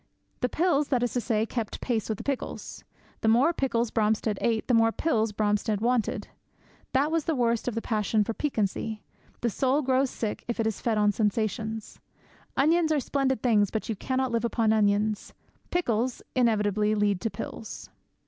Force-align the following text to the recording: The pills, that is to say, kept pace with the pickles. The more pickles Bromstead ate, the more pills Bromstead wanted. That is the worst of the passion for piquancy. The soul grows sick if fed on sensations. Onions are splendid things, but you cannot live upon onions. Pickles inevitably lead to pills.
The 0.39 0.49
pills, 0.49 0.87
that 0.87 1.03
is 1.03 1.13
to 1.13 1.21
say, 1.21 1.45
kept 1.45 1.79
pace 1.79 2.09
with 2.09 2.17
the 2.17 2.23
pickles. 2.23 2.83
The 3.19 3.27
more 3.27 3.53
pickles 3.53 3.91
Bromstead 3.91 4.39
ate, 4.41 4.67
the 4.67 4.73
more 4.73 4.91
pills 4.91 5.31
Bromstead 5.31 5.79
wanted. 5.79 6.27
That 6.93 7.11
is 7.13 7.25
the 7.25 7.35
worst 7.35 7.67
of 7.67 7.75
the 7.75 7.83
passion 7.83 8.23
for 8.23 8.33
piquancy. 8.33 9.03
The 9.41 9.51
soul 9.51 9.83
grows 9.83 10.09
sick 10.09 10.43
if 10.47 10.57
fed 10.57 10.97
on 10.97 11.11
sensations. 11.11 11.99
Onions 12.57 12.91
are 12.91 12.99
splendid 12.99 13.43
things, 13.43 13.69
but 13.69 13.89
you 13.89 13.95
cannot 13.95 14.31
live 14.31 14.43
upon 14.43 14.73
onions. 14.73 15.35
Pickles 15.69 16.23
inevitably 16.33 16.95
lead 16.95 17.21
to 17.21 17.29
pills. 17.29 17.91